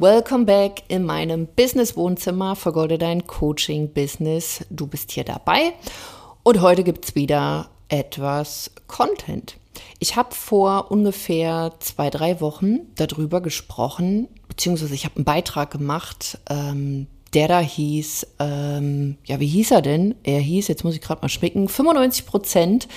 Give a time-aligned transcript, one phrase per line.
[0.00, 2.56] Welcome back in meinem Business Wohnzimmer.
[2.56, 4.64] Vergolde dein Coaching Business.
[4.70, 5.74] Du bist hier dabei.
[6.42, 9.58] Und heute gibt es wieder etwas Content.
[9.98, 16.38] Ich habe vor ungefähr zwei, drei Wochen darüber gesprochen, beziehungsweise ich habe einen Beitrag gemacht,
[16.48, 20.14] ähm, der da hieß, ähm, ja, wie hieß er denn?
[20.22, 22.88] Er hieß, jetzt muss ich gerade mal schmecken, 95 Prozent,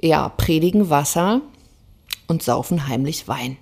[0.00, 1.40] ja, predigen Wasser
[2.28, 3.56] und saufen heimlich Wein.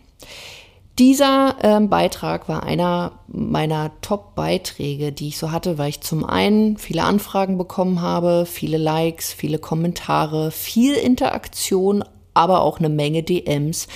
[0.99, 6.77] Dieser ähm, Beitrag war einer meiner Top-Beiträge, die ich so hatte, weil ich zum einen
[6.77, 13.89] viele Anfragen bekommen habe, viele Likes, viele Kommentare, viel Interaktion, aber auch eine Menge DMs,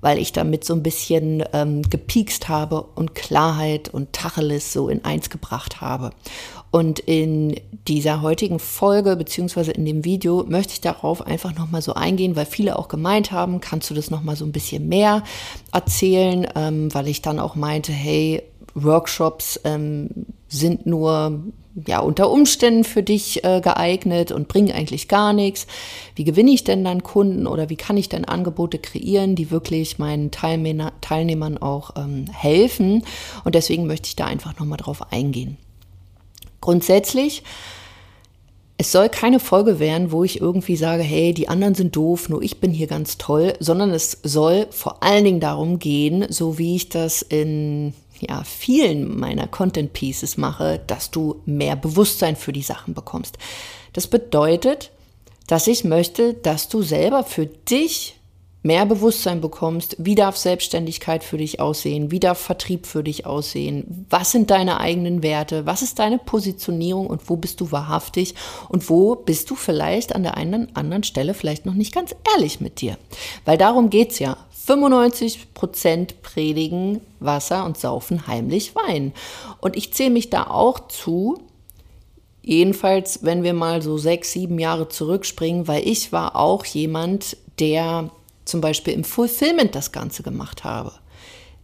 [0.00, 5.04] weil ich damit so ein bisschen ähm, gepiekst habe und Klarheit und Tacheles so in
[5.04, 6.10] eins gebracht habe.
[6.70, 7.56] Und in
[7.88, 12.46] dieser heutigen Folge beziehungsweise in dem Video möchte ich darauf einfach nochmal so eingehen, weil
[12.46, 15.24] viele auch gemeint haben, kannst du das nochmal so ein bisschen mehr
[15.72, 18.42] erzählen, ähm, weil ich dann auch meinte, hey,
[18.74, 20.10] Workshops ähm,
[20.48, 21.42] sind nur
[21.86, 25.66] ja unter Umständen für dich äh, geeignet und bringen eigentlich gar nichts.
[26.14, 29.98] Wie gewinne ich denn dann Kunden oder wie kann ich denn Angebote kreieren, die wirklich
[29.98, 33.04] meinen Teilnehmer, Teilnehmern auch ähm, helfen?
[33.44, 35.56] Und deswegen möchte ich da einfach nochmal drauf eingehen.
[36.60, 37.42] Grundsätzlich,
[38.76, 42.42] es soll keine Folge werden, wo ich irgendwie sage, hey, die anderen sind doof, nur
[42.42, 46.76] ich bin hier ganz toll, sondern es soll vor allen Dingen darum gehen, so wie
[46.76, 52.62] ich das in ja, vielen meiner Content Pieces mache, dass du mehr Bewusstsein für die
[52.62, 53.38] Sachen bekommst.
[53.92, 54.90] Das bedeutet,
[55.46, 58.19] dass ich möchte, dass du selber für dich
[58.62, 64.06] mehr Bewusstsein bekommst, wie darf Selbstständigkeit für dich aussehen, wie darf Vertrieb für dich aussehen,
[64.10, 68.34] was sind deine eigenen Werte, was ist deine Positionierung und wo bist du wahrhaftig
[68.68, 72.60] und wo bist du vielleicht an der einen anderen Stelle vielleicht noch nicht ganz ehrlich
[72.60, 72.98] mit dir.
[73.44, 74.36] Weil darum geht's ja.
[74.66, 79.12] 95 Prozent predigen Wasser und saufen heimlich Wein.
[79.60, 81.38] Und ich zähle mich da auch zu,
[82.42, 88.10] jedenfalls wenn wir mal so sechs, sieben Jahre zurückspringen, weil ich war auch jemand, der
[88.50, 90.92] zum Beispiel im Fulfillment das Ganze gemacht habe.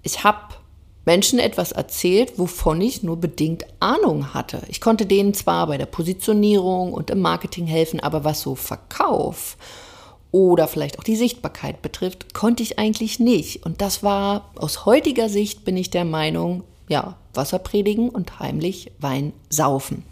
[0.02, 0.54] Ich habe
[1.04, 4.62] Menschen etwas erzählt, wovon ich nur bedingt Ahnung hatte.
[4.68, 9.56] Ich konnte denen zwar bei der Positionierung und im Marketing helfen, aber was so Verkauf
[10.32, 13.64] oder vielleicht auch die Sichtbarkeit betrifft, konnte ich eigentlich nicht.
[13.64, 18.90] Und das war aus heutiger Sicht, bin ich der Meinung, ja, Wasser predigen und heimlich
[18.98, 20.04] Wein saufen.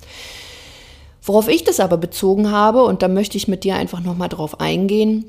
[1.22, 4.60] Worauf ich das aber bezogen habe, und da möchte ich mit dir einfach nochmal drauf
[4.60, 5.24] eingehen,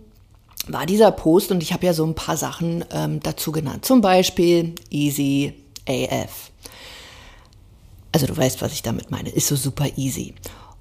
[0.72, 3.86] war dieser Post und ich habe ja so ein paar Sachen ähm, dazu genannt.
[3.86, 5.54] Zum Beispiel Easy
[5.88, 6.52] AF.
[8.12, 9.30] Also du weißt, was ich damit meine.
[9.30, 10.34] Ist so super easy.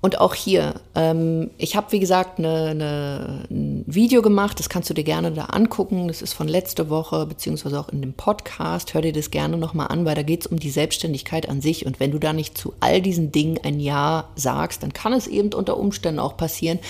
[0.04, 4.90] Und auch hier, ähm, ich habe wie gesagt eine, eine, ein Video gemacht, das kannst
[4.90, 6.08] du dir gerne da angucken.
[6.08, 8.92] Das ist von letzte Woche, beziehungsweise auch in dem Podcast.
[8.92, 11.86] Hör dir das gerne nochmal an, weil da geht es um die Selbstständigkeit an sich.
[11.86, 15.26] Und wenn du da nicht zu all diesen Dingen ein Ja sagst, dann kann es
[15.26, 16.80] eben unter Umständen auch passieren,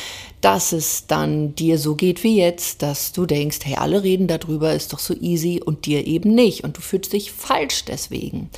[0.41, 4.75] dass es dann dir so geht wie jetzt, dass du denkst, hey, alle reden darüber,
[4.75, 6.65] ist doch so easy und dir eben nicht.
[6.65, 8.51] Und du fühlst dich falsch deswegen.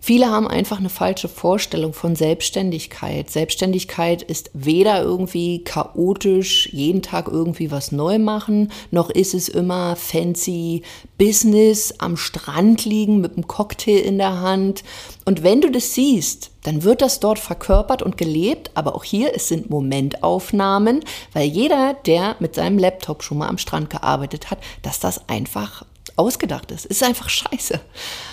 [0.00, 3.30] Viele haben einfach eine falsche Vorstellung von Selbstständigkeit.
[3.30, 9.96] Selbstständigkeit ist weder irgendwie chaotisch, jeden Tag irgendwie was neu machen, noch ist es immer
[9.96, 10.82] fancy
[11.18, 14.84] Business am Strand liegen mit einem Cocktail in der Hand.
[15.24, 18.70] Und wenn du das siehst, dann wird das dort verkörpert und gelebt.
[18.74, 23.58] Aber auch hier, es sind Momentaufnahmen, weil jeder, der mit seinem Laptop schon mal am
[23.58, 25.84] Strand gearbeitet hat, dass das einfach
[26.16, 26.84] ausgedacht ist.
[26.84, 27.80] Es ist einfach scheiße.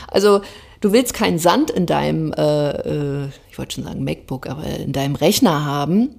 [0.08, 0.42] Also
[0.86, 4.94] Du willst keinen Sand in deinem, äh, äh, ich wollte schon sagen MacBook, aber in
[4.94, 6.14] deinem Rechner haben.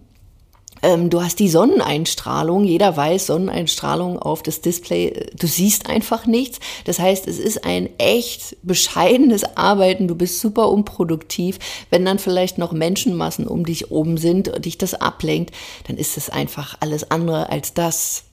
[0.83, 6.59] Ähm, du hast die Sonneneinstrahlung, jeder weiß, Sonneneinstrahlung auf das Display, du siehst einfach nichts.
[6.85, 11.61] Das heißt, es ist ein echt bescheidenes Arbeiten, du bist super unproduktiv.
[11.91, 15.55] Wenn dann vielleicht noch Menschenmassen um dich oben sind und dich das ablenkt,
[15.87, 18.25] dann ist es einfach alles andere als das,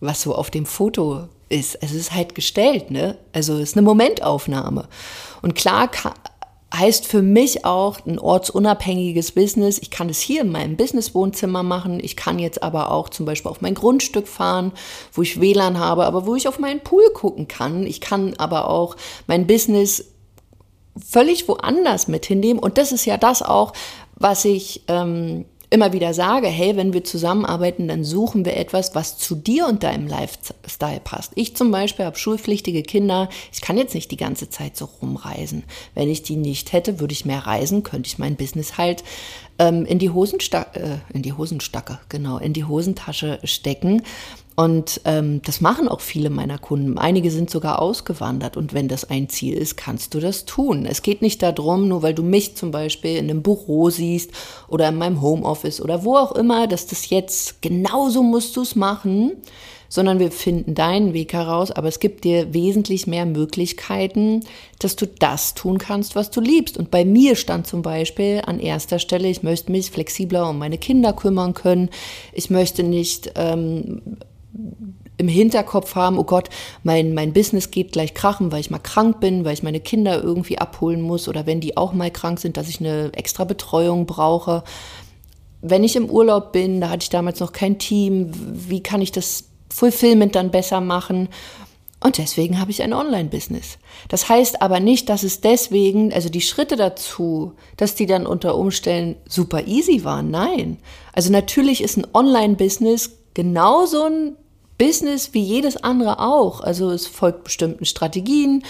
[0.00, 1.78] was so auf dem Foto ist.
[1.80, 3.18] Es ist halt gestellt, ne?
[3.32, 4.88] Also es ist eine Momentaufnahme.
[5.42, 5.90] Und klar
[6.74, 9.78] heißt für mich auch ein ortsunabhängiges Business.
[9.78, 12.00] Ich kann es hier in meinem Business-Wohnzimmer machen.
[12.02, 14.72] Ich kann jetzt aber auch zum Beispiel auf mein Grundstück fahren,
[15.12, 17.86] wo ich WLAN habe, aber wo ich auf meinen Pool gucken kann.
[17.86, 20.06] Ich kann aber auch mein Business
[20.96, 22.60] völlig woanders mit hinnehmen.
[22.60, 23.72] Und das ist ja das auch,
[24.16, 25.44] was ich ähm,
[25.74, 29.82] immer wieder sage, hey, wenn wir zusammenarbeiten, dann suchen wir etwas, was zu dir und
[29.82, 31.32] deinem Lifestyle passt.
[31.34, 33.28] Ich zum Beispiel habe schulpflichtige Kinder.
[33.52, 35.64] Ich kann jetzt nicht die ganze Zeit so rumreisen.
[35.96, 39.02] Wenn ich die nicht hätte, würde ich mehr reisen, könnte ich mein Business halt
[39.58, 44.02] ähm, in die Hosensta äh, in die Hosenstacke, genau, in die Hosentasche stecken
[44.56, 46.96] Und ähm, das machen auch viele meiner Kunden.
[46.96, 48.56] Einige sind sogar ausgewandert.
[48.56, 50.86] Und wenn das ein Ziel ist, kannst du das tun.
[50.86, 54.30] Es geht nicht darum, nur weil du mich zum Beispiel in einem Büro siehst
[54.68, 58.76] oder in meinem Homeoffice oder wo auch immer, dass das jetzt genauso musst du es
[58.76, 59.32] machen,
[59.88, 61.72] sondern wir finden deinen Weg heraus.
[61.72, 64.40] Aber es gibt dir wesentlich mehr Möglichkeiten,
[64.78, 66.76] dass du das tun kannst, was du liebst.
[66.76, 70.78] Und bei mir stand zum Beispiel an erster Stelle, ich möchte mich flexibler um meine
[70.78, 71.90] Kinder kümmern können.
[72.32, 74.00] Ich möchte nicht ähm,
[75.16, 76.48] im Hinterkopf haben, oh Gott,
[76.82, 80.22] mein, mein Business geht gleich krachen, weil ich mal krank bin, weil ich meine Kinder
[80.22, 84.06] irgendwie abholen muss oder wenn die auch mal krank sind, dass ich eine extra Betreuung
[84.06, 84.64] brauche.
[85.62, 89.12] Wenn ich im Urlaub bin, da hatte ich damals noch kein Team, wie kann ich
[89.12, 91.28] das Fulfillment dann besser machen?
[92.00, 93.78] Und deswegen habe ich ein Online-Business.
[94.08, 98.56] Das heißt aber nicht, dass es deswegen, also die Schritte dazu, dass die dann unter
[98.56, 100.30] Umständen super easy waren.
[100.30, 100.76] Nein.
[101.14, 104.36] Also natürlich ist ein Online-Business genauso ein
[104.78, 106.60] Business wie jedes andere auch.
[106.60, 108.64] Also es folgt bestimmten Strategien,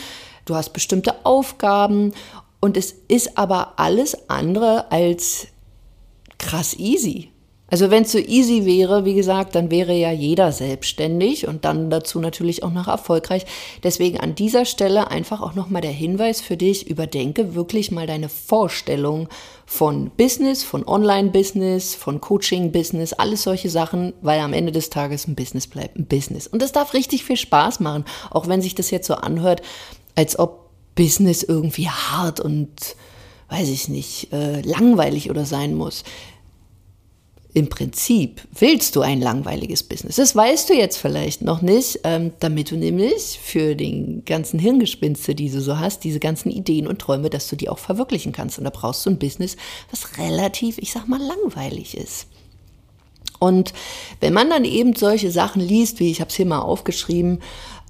[0.44, 2.12] du hast bestimmte Aufgaben
[2.60, 5.48] und es ist aber alles andere als
[6.38, 7.30] krass easy.
[7.74, 11.90] Also wenn es so easy wäre, wie gesagt, dann wäre ja jeder selbstständig und dann
[11.90, 13.46] dazu natürlich auch noch erfolgreich.
[13.82, 18.28] Deswegen an dieser Stelle einfach auch nochmal der Hinweis für dich, überdenke wirklich mal deine
[18.28, 19.28] Vorstellung
[19.66, 25.34] von Business, von Online-Business, von Coaching-Business, alles solche Sachen, weil am Ende des Tages ein
[25.34, 26.46] Business bleibt, ein Business.
[26.46, 29.62] Und das darf richtig viel Spaß machen, auch wenn sich das jetzt so anhört,
[30.14, 32.94] als ob Business irgendwie hart und
[33.48, 36.04] weiß ich nicht, äh, langweilig oder sein muss
[37.54, 40.16] im Prinzip willst du ein langweiliges Business.
[40.16, 45.36] Das weißt du jetzt vielleicht noch nicht, ähm, damit du nämlich für den ganzen Hirngespinste,
[45.36, 48.58] die du so hast, diese ganzen Ideen und Träume, dass du die auch verwirklichen kannst.
[48.58, 49.56] Und da brauchst du ein Business,
[49.92, 52.26] was relativ, ich sag mal, langweilig ist.
[53.38, 53.72] Und
[54.20, 57.38] wenn man dann eben solche Sachen liest, wie ich habe es hier mal aufgeschrieben,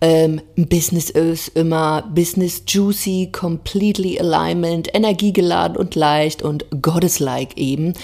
[0.03, 7.95] ähm, Business ist immer Business juicy, completely alignment, energiegeladen und leicht und Goddess-like eben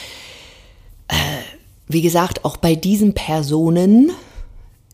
[1.92, 4.12] wie gesagt, auch bei diesen Personen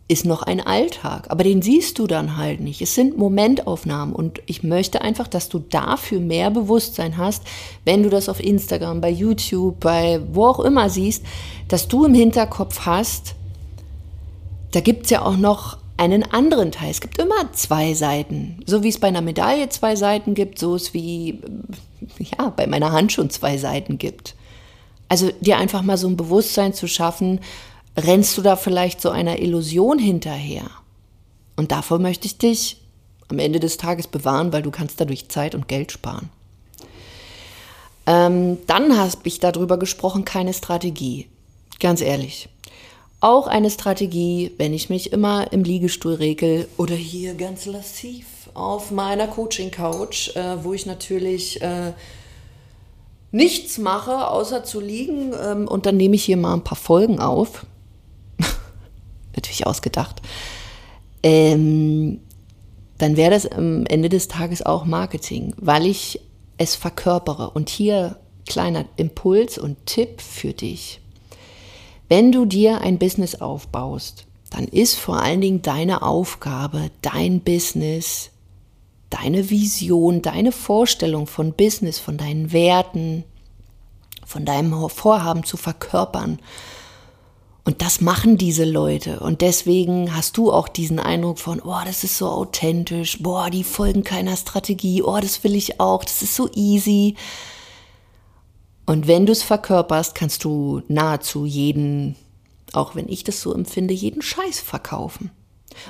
[0.09, 2.81] ist noch ein Alltag, aber den siehst du dann halt nicht.
[2.81, 7.43] Es sind Momentaufnahmen und ich möchte einfach, dass du dafür mehr Bewusstsein hast,
[7.85, 11.25] wenn du das auf Instagram, bei YouTube, bei wo auch immer siehst,
[11.69, 13.35] dass du im Hinterkopf hast,
[14.71, 16.91] da gibt es ja auch noch einen anderen Teil.
[16.91, 18.61] Es gibt immer zwei Seiten.
[18.67, 21.41] So wie es bei einer Medaille zwei Seiten gibt, so es wie
[22.19, 24.35] ja, bei meiner Hand schon zwei Seiten gibt.
[25.09, 27.41] Also dir einfach mal so ein Bewusstsein zu schaffen,
[27.97, 30.71] rennst du da vielleicht so einer Illusion hinterher?
[31.57, 32.83] Und davor möchte ich dich
[33.29, 36.31] am Ende des Tages bewahren, weil du kannst dadurch Zeit und Geld sparen.
[38.07, 41.27] Ähm, dann habe ich darüber gesprochen, keine Strategie.
[41.81, 42.49] Ganz ehrlich.
[43.21, 48.91] Auch eine Strategie, wenn ich mich immer im Liegestuhl regel oder hier ganz lassiv auf
[48.91, 51.93] meiner Coaching-Couch, äh, wo ich natürlich äh,
[53.37, 57.21] nichts mache, außer zu liegen ähm, und dann nehme ich hier mal ein paar Folgen
[57.21, 57.67] auf.
[59.37, 60.23] Natürlich ausgedacht.
[61.23, 62.21] Ähm,
[62.99, 66.21] dann wäre das am Ende des Tages auch Marketing, weil ich
[66.57, 67.51] es verkörpere.
[67.51, 68.17] Und hier
[68.47, 71.01] kleiner Impuls und Tipp für dich.
[72.09, 78.31] Wenn du dir ein Business aufbaust, dann ist vor allen Dingen deine Aufgabe, dein Business
[79.11, 83.25] deine Vision, deine Vorstellung von Business, von deinen Werten,
[84.25, 86.39] von deinem Vorhaben zu verkörpern.
[87.65, 89.19] Und das machen diese Leute.
[89.19, 93.65] Und deswegen hast du auch diesen Eindruck von, oh, das ist so authentisch, boah, die
[93.65, 97.17] folgen keiner Strategie, oh, das will ich auch, das ist so easy.
[98.87, 102.15] Und wenn du es verkörperst, kannst du nahezu jeden,
[102.73, 105.33] auch wenn ich das so empfinde, jeden Scheiß verkaufen.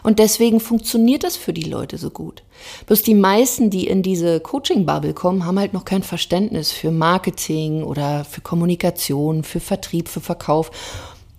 [0.02, 2.42] Und deswegen funktioniert das für die Leute so gut.
[2.86, 7.82] Bloß die meisten, die in diese Coaching-Bubble kommen, haben halt noch kein Verständnis für Marketing
[7.82, 10.70] oder für Kommunikation, für Vertrieb, für Verkauf.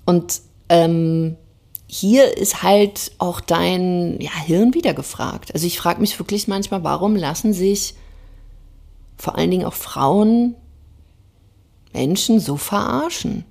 [0.06, 1.36] Und ähm,
[1.88, 5.54] hier ist halt auch dein ja, Hirn wieder gefragt.
[5.54, 7.96] Also ich frage mich wirklich manchmal, warum lassen sich
[9.18, 10.56] vor allen Dingen auch Frauen
[11.94, 13.46] Menschen so verarschen?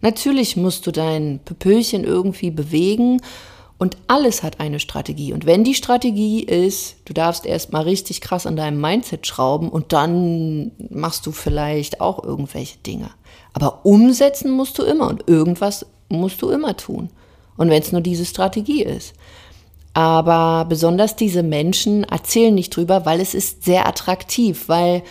[0.00, 3.20] Natürlich musst du dein Pöpöchen irgendwie bewegen
[3.78, 5.32] und alles hat eine Strategie.
[5.32, 9.92] Und wenn die Strategie ist, du darfst erstmal richtig krass an deinem Mindset schrauben und
[9.92, 13.10] dann machst du vielleicht auch irgendwelche Dinge.
[13.52, 17.10] Aber umsetzen musst du immer und irgendwas musst du immer tun.
[17.56, 19.14] Und wenn es nur diese Strategie ist.
[19.92, 25.02] Aber besonders diese Menschen erzählen nicht drüber, weil es ist sehr attraktiv, weil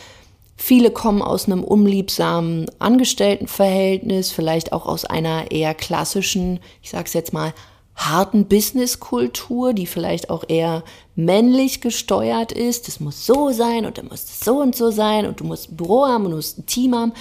[0.58, 7.32] viele kommen aus einem unliebsamen Angestelltenverhältnis, vielleicht auch aus einer eher klassischen, ich sag's jetzt
[7.32, 7.54] mal,
[7.96, 10.84] harten Businesskultur, die vielleicht auch eher
[11.16, 12.88] männlich gesteuert ist.
[12.88, 15.72] Es muss so sein und dann muss es so und so sein und du musst
[15.72, 17.14] ein Büro haben und du musst ein Team haben.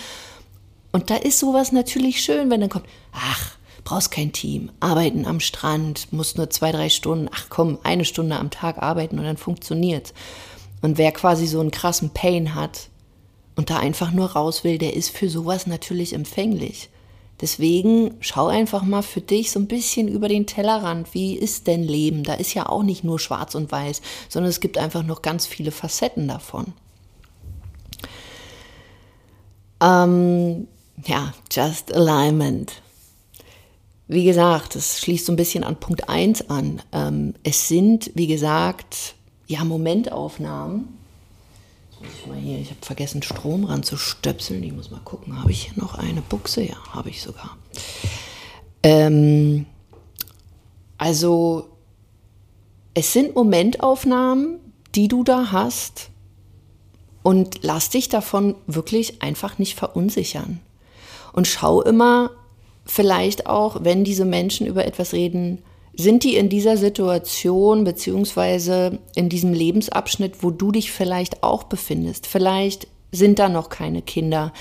[0.92, 5.40] Und da ist sowas natürlich schön, wenn dann kommt, ach, brauchst kein Team, arbeiten am
[5.40, 9.36] Strand, musst nur zwei, drei Stunden, ach komm, eine Stunde am Tag arbeiten und dann
[9.36, 10.12] funktioniert.
[10.82, 12.88] Und wer quasi so einen krassen Pain hat
[13.56, 16.90] und da einfach nur raus will, der ist für sowas natürlich empfänglich.
[17.42, 21.12] Deswegen schau einfach mal für dich so ein bisschen über den Tellerrand.
[21.12, 22.22] Wie ist denn Leben?
[22.22, 25.44] Da ist ja auch nicht nur schwarz und weiß, sondern es gibt einfach noch ganz
[25.44, 26.72] viele Facetten davon.
[29.82, 30.68] Ähm,
[31.04, 32.80] ja, Just Alignment.
[34.06, 36.80] Wie gesagt, es schließt so ein bisschen an Punkt 1 an.
[36.92, 39.16] Ähm, es sind, wie gesagt,
[39.48, 41.01] ja, Momentaufnahmen
[42.06, 44.62] ich mal hier, ich habe vergessen, Strom ranzustöpseln.
[44.62, 46.62] Ich muss mal gucken, habe ich hier noch eine Buchse?
[46.62, 47.56] Ja, habe ich sogar.
[48.82, 49.66] Ähm,
[50.98, 51.68] also,
[52.94, 54.60] es sind Momentaufnahmen,
[54.94, 56.10] die du da hast.
[57.22, 60.60] Und lass dich davon wirklich einfach nicht verunsichern.
[61.32, 62.30] Und schau immer,
[62.84, 65.62] vielleicht auch, wenn diese Menschen über etwas reden,
[65.94, 72.26] sind die in dieser Situation beziehungsweise in diesem Lebensabschnitt, wo du dich vielleicht auch befindest?
[72.26, 74.52] Vielleicht sind da noch keine Kinder.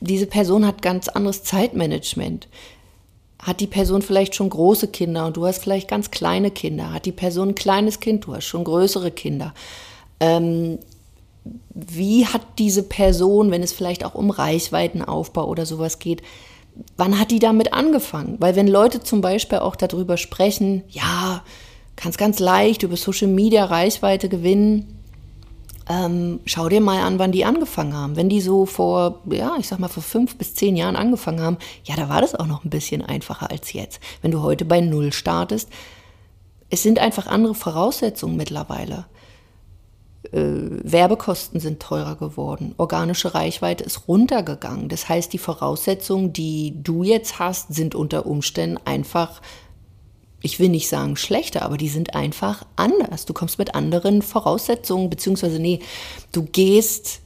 [0.00, 2.48] Diese Person hat ganz anderes Zeitmanagement.
[3.38, 6.92] Hat die Person vielleicht schon große Kinder und du hast vielleicht ganz kleine Kinder?
[6.92, 9.54] Hat die Person ein kleines Kind, du hast schon größere Kinder?
[10.20, 10.78] Ähm,
[11.70, 16.22] wie hat diese Person, wenn es vielleicht auch um Reichweitenaufbau oder sowas geht,
[16.96, 18.36] wann hat die damit angefangen?
[18.40, 21.42] Weil wenn Leute zum Beispiel auch darüber sprechen, ja,
[21.96, 24.98] kannst ganz leicht über Social Media Reichweite gewinnen,
[25.88, 28.16] ähm, schau dir mal an, wann die angefangen haben.
[28.16, 31.58] Wenn die so vor, ja, ich sag mal, vor fünf bis zehn Jahren angefangen haben,
[31.84, 34.00] ja, da war das auch noch ein bisschen einfacher als jetzt.
[34.20, 35.70] Wenn du heute bei Null startest,
[36.70, 39.06] es sind einfach andere Voraussetzungen mittlerweile
[40.30, 44.88] Werbekosten sind teurer geworden, organische Reichweite ist runtergegangen.
[44.88, 49.40] Das heißt, die Voraussetzungen, die du jetzt hast, sind unter Umständen einfach,
[50.42, 53.24] ich will nicht sagen schlechter, aber die sind einfach anders.
[53.24, 55.80] Du kommst mit anderen Voraussetzungen, beziehungsweise nee,
[56.32, 57.22] du gehst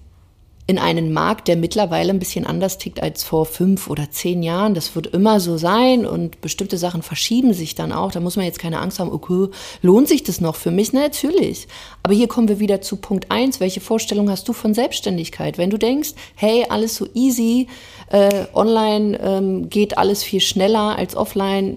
[0.73, 4.73] in einen Markt, der mittlerweile ein bisschen anders tickt als vor fünf oder zehn Jahren.
[4.73, 8.11] Das wird immer so sein und bestimmte Sachen verschieben sich dann auch.
[8.11, 9.49] Da muss man jetzt keine Angst haben, okay,
[9.83, 10.95] lohnt sich das noch für mich?
[10.95, 11.69] Na, natürlich.
[12.03, 13.61] Aber hier kommen wir wieder zu Punkt eins.
[13.61, 15.59] Welche Vorstellung hast du von Selbstständigkeit?
[15.59, 17.67] Wenn du denkst, hey, alles so easy,
[18.11, 21.77] äh, online ähm, geht alles viel schneller als offline,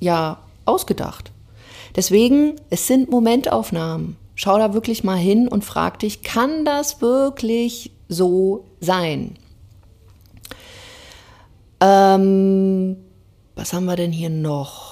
[0.00, 1.30] ja, ausgedacht.
[1.94, 4.16] Deswegen, es sind Momentaufnahmen.
[4.34, 9.36] Schau da wirklich mal hin und frag dich, kann das wirklich so sein.
[11.80, 12.96] Ähm,
[13.56, 14.91] was haben wir denn hier noch?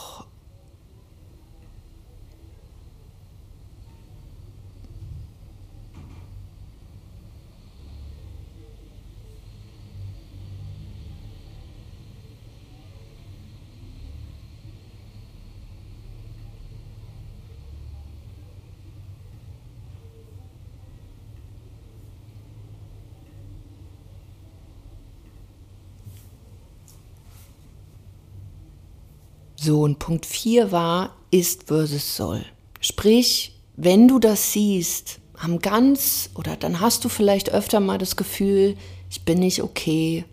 [29.70, 32.44] So, und Punkt 4 war ist versus soll.
[32.80, 38.16] Sprich, wenn du das siehst, haben ganz oder dann hast du vielleicht öfter mal das
[38.16, 38.76] Gefühl,
[39.10, 40.24] ich bin nicht okay,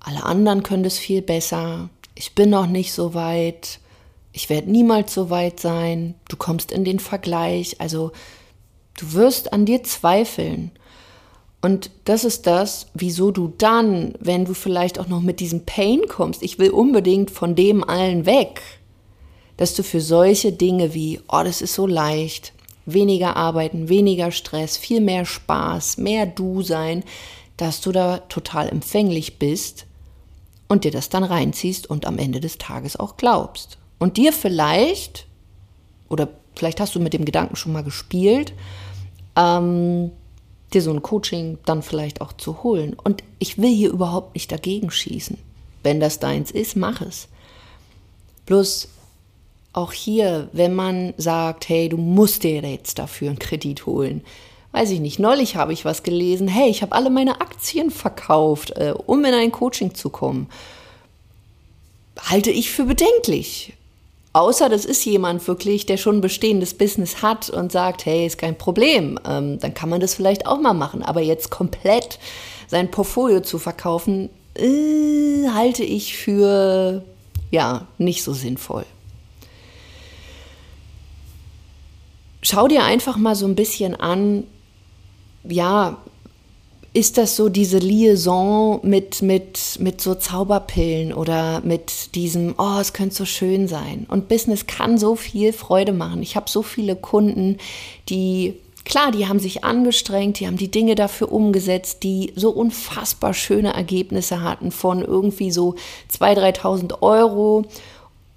[0.00, 3.78] alle anderen können das viel besser, ich bin noch nicht so weit,
[4.32, 8.10] ich werde niemals so weit sein, du kommst in den Vergleich, also
[8.98, 10.72] du wirst an dir zweifeln.
[11.64, 16.02] Und das ist das, wieso du dann, wenn du vielleicht auch noch mit diesem Pain
[16.08, 18.60] kommst, ich will unbedingt von dem allen weg,
[19.56, 22.52] dass du für solche Dinge wie, oh, das ist so leicht,
[22.84, 27.02] weniger arbeiten, weniger Stress, viel mehr Spaß, mehr du sein,
[27.56, 29.86] dass du da total empfänglich bist
[30.68, 33.78] und dir das dann reinziehst und am Ende des Tages auch glaubst.
[33.98, 35.26] Und dir vielleicht,
[36.10, 38.52] oder vielleicht hast du mit dem Gedanken schon mal gespielt,
[39.34, 40.10] ähm,
[40.74, 42.96] dir so ein Coaching dann vielleicht auch zu holen.
[43.02, 45.38] Und ich will hier überhaupt nicht dagegen schießen.
[45.82, 47.28] Wenn das deins ist, mach es.
[48.46, 48.88] Bloß
[49.72, 54.22] auch hier, wenn man sagt, hey, du musst dir jetzt dafür einen Kredit holen.
[54.72, 58.70] Weiß ich nicht, neulich habe ich was gelesen, hey, ich habe alle meine Aktien verkauft,
[58.76, 60.48] äh, um in ein Coaching zu kommen.
[62.18, 63.74] Halte ich für bedenklich.
[64.34, 68.36] Außer das ist jemand wirklich, der schon ein bestehendes Business hat und sagt, hey, ist
[68.36, 71.04] kein Problem, ähm, dann kann man das vielleicht auch mal machen.
[71.04, 72.18] Aber jetzt komplett
[72.66, 77.04] sein Portfolio zu verkaufen, äh, halte ich für
[77.52, 78.84] ja nicht so sinnvoll.
[82.42, 84.42] Schau dir einfach mal so ein bisschen an,
[85.44, 85.96] ja,
[86.94, 92.92] ist das so diese Liaison mit, mit, mit so Zauberpillen oder mit diesem, oh, es
[92.92, 94.06] könnte so schön sein.
[94.08, 96.22] Und Business kann so viel Freude machen.
[96.22, 97.58] Ich habe so viele Kunden,
[98.08, 103.34] die, klar, die haben sich angestrengt, die haben die Dinge dafür umgesetzt, die so unfassbar
[103.34, 105.74] schöne Ergebnisse hatten von irgendwie so
[106.12, 107.64] 2.000, 3.000 Euro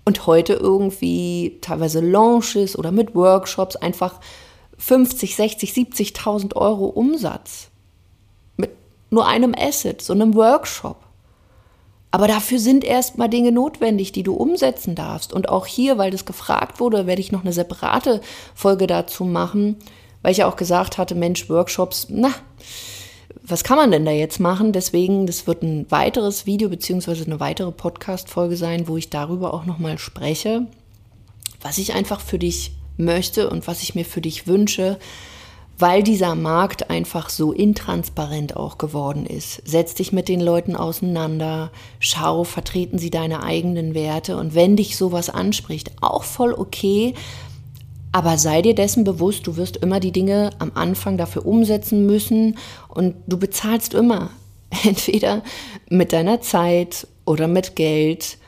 [0.04, 4.20] und heute irgendwie teilweise Launches oder mit Workshops einfach
[4.80, 7.70] 50, 60, 70.000 Euro Umsatz
[9.10, 10.98] nur einem Asset, so einem Workshop.
[12.12, 15.34] Aber dafür sind erstmal Dinge notwendig, die du umsetzen darfst.
[15.34, 18.22] Und auch hier, weil das gefragt wurde, werde ich noch eine separate
[18.56, 19.76] Folge dazu machen,
[20.22, 22.32] weil ich ja auch gesagt hatte, Mensch, Workshops, na,
[23.44, 24.74] was kann man denn da jetzt machen?
[24.74, 29.66] Deswegen, das wird ein weiteres Video beziehungsweise eine weitere Podcast-Folge sein, wo ich darüber auch
[29.66, 30.68] nochmal spreche,
[31.62, 34.98] was ich einfach für dich möchte und was ich mir für dich wünsche,
[35.80, 39.62] weil dieser Markt einfach so intransparent auch geworden ist.
[39.66, 44.38] Setz dich mit den Leuten auseinander, schau, vertreten sie deine eigenen Werte.
[44.38, 47.14] Und wenn dich sowas anspricht, auch voll okay,
[48.12, 52.58] aber sei dir dessen bewusst, du wirst immer die Dinge am Anfang dafür umsetzen müssen.
[52.88, 54.32] Und du bezahlst immer,
[54.84, 55.44] entweder
[55.90, 58.40] mit deiner Zeit oder mit Geld,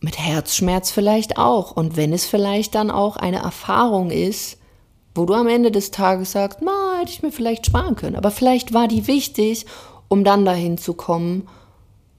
[0.00, 1.70] mit Herzschmerz vielleicht auch.
[1.70, 4.58] Und wenn es vielleicht dann auch eine Erfahrung ist,
[5.14, 8.16] wo du am Ende des Tages sagst, na, hätte ich mir vielleicht sparen können.
[8.16, 9.66] Aber vielleicht war die wichtig,
[10.08, 11.48] um dann dahin zu kommen,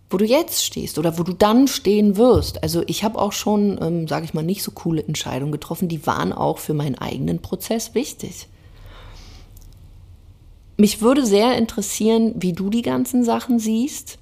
[0.09, 2.61] wo du jetzt stehst oder wo du dann stehen wirst.
[2.61, 6.05] Also ich habe auch schon, ähm, sage ich mal, nicht so coole Entscheidungen getroffen, die
[6.05, 8.47] waren auch für meinen eigenen Prozess wichtig.
[10.77, 14.19] Mich würde sehr interessieren, wie du die ganzen Sachen siehst,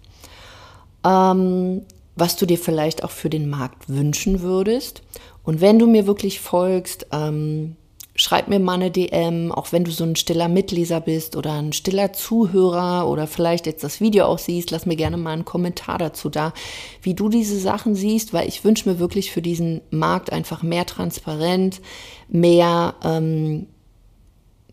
[1.06, 1.82] ähm,
[2.16, 5.02] was du dir vielleicht auch für den Markt wünschen würdest.
[5.44, 7.76] Und wenn du mir wirklich folgst, ähm,
[8.22, 11.74] schreib mir mal eine DM, auch wenn du so ein stiller Mitleser bist oder ein
[11.74, 15.98] stiller Zuhörer oder vielleicht jetzt das Video auch siehst, lass mir gerne mal einen Kommentar
[15.98, 16.54] dazu da,
[17.02, 20.86] wie du diese Sachen siehst, weil ich wünsche mir wirklich für diesen Markt einfach mehr
[20.86, 21.82] Transparenz,
[22.30, 23.66] mehr ähm,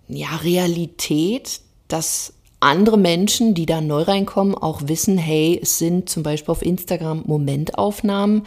[0.09, 6.23] ja, Realität, dass andere Menschen, die da neu reinkommen, auch wissen, hey, es sind zum
[6.23, 8.43] Beispiel auf Instagram Momentaufnahmen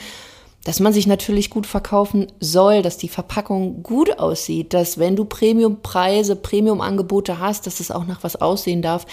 [0.63, 5.25] dass man sich natürlich gut verkaufen soll, dass die Verpackung gut aussieht, dass wenn du
[5.25, 9.05] Premiumpreise, Premiumangebote hast, dass es auch nach was aussehen darf,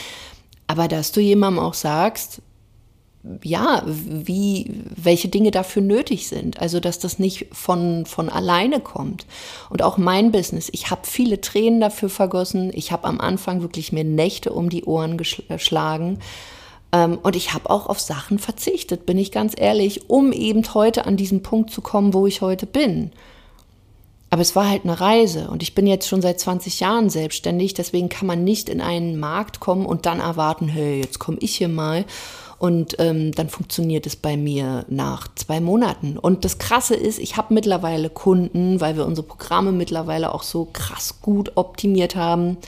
[0.67, 2.43] aber dass du jemandem auch sagst,
[3.43, 6.61] ja, wie, welche Dinge dafür nötig sind.
[6.61, 9.27] Also, dass das nicht von, von alleine kommt.
[9.71, 10.69] Und auch mein Business.
[10.73, 12.71] Ich habe viele Tränen dafür vergossen.
[12.75, 16.11] Ich habe am Anfang wirklich mir Nächte um die Ohren geschlagen.
[16.11, 16.19] Ähm,
[16.91, 21.17] und ich habe auch auf Sachen verzichtet, bin ich ganz ehrlich, um eben heute an
[21.17, 23.13] diesen Punkt zu kommen, wo ich heute bin.
[24.31, 27.75] Aber es war halt eine Reise und ich bin jetzt schon seit 20 Jahren selbstständig,
[27.75, 31.57] deswegen kann man nicht in einen Markt kommen und dann erwarten, hey, jetzt komme ich
[31.57, 32.05] hier mal
[32.59, 36.19] und ähm, dann funktioniert es bei mir nach zwei Monaten.
[36.19, 40.69] Und das Krasse ist, ich habe mittlerweile Kunden, weil wir unsere Programme mittlerweile auch so
[40.73, 42.59] krass gut optimiert haben,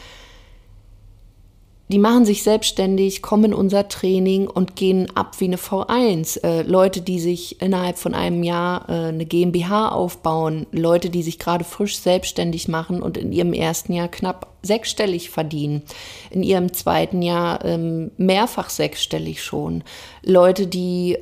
[1.91, 6.41] die machen sich selbstständig, kommen in unser Training und gehen ab wie eine V1.
[6.45, 11.41] Äh, Leute, die sich innerhalb von einem Jahr äh, eine GmbH aufbauen, Leute, die sich
[11.41, 15.83] gerade frisch selbstständig machen und in ihrem ersten Jahr knapp sechsstellig verdienen,
[16.31, 19.83] in ihrem zweiten Jahr ähm, mehrfach sechsstellig schon.
[20.23, 21.19] Leute, die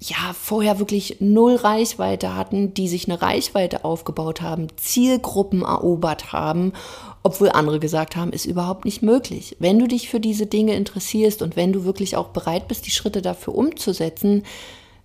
[0.00, 6.72] ja, vorher wirklich null Reichweite hatten, die sich eine Reichweite aufgebaut haben, Zielgruppen erobert haben,
[7.22, 9.56] obwohl andere gesagt haben, ist überhaupt nicht möglich.
[9.58, 12.90] Wenn du dich für diese Dinge interessierst und wenn du wirklich auch bereit bist, die
[12.90, 14.44] Schritte dafür umzusetzen,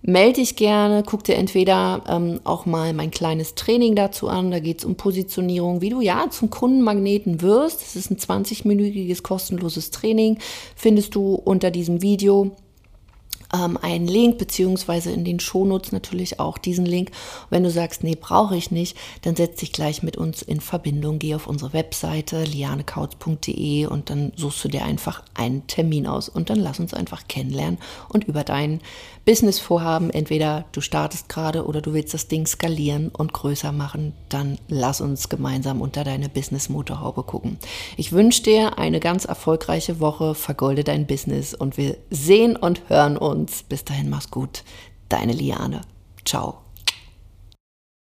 [0.02, 4.60] melde dich gerne, guck dir entweder ähm, auch mal mein kleines Training dazu an, da
[4.60, 7.82] geht es um Positionierung, wie du ja zum Kundenmagneten wirst.
[7.82, 10.38] Das ist ein 20-minütiges kostenloses Training,
[10.74, 12.52] findest du unter diesem Video
[13.54, 17.10] ähm, einen Link, beziehungsweise in den Shownotes natürlich auch diesen Link.
[17.50, 21.18] wenn du sagst, nee, brauche ich nicht, dann setz dich gleich mit uns in Verbindung.
[21.18, 26.50] Geh auf unsere Webseite lianekautz.de und dann suchst du dir einfach einen Termin aus und
[26.50, 27.78] dann lass uns einfach kennenlernen
[28.08, 28.80] und über dein
[29.24, 34.58] Businessvorhaben, entweder du startest gerade oder du willst das Ding skalieren und größer machen, dann
[34.68, 37.58] lass uns gemeinsam unter deine Business-Motorhaube gucken.
[37.96, 43.16] Ich wünsche dir eine ganz erfolgreiche Woche, vergolde dein Business und wir sehen und hören
[43.16, 43.62] uns uns.
[43.62, 44.64] Bis dahin, mach's gut.
[45.08, 45.82] Deine Liane.
[46.24, 46.65] Ciao.